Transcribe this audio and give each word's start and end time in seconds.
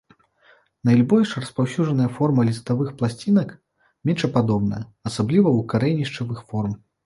Найбольш 0.89 1.33
распаўсюджаная 1.41 2.07
форма 2.15 2.41
ліставых 2.49 2.89
пласцінак 3.03 3.49
мечападобная, 4.13 4.83
асабліва 5.07 5.49
ў 5.55 5.71
карэнішчавых 5.75 6.47
форм. 6.53 6.73